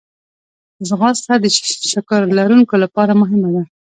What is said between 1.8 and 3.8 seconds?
شکر لرونکو لپاره مهمه ده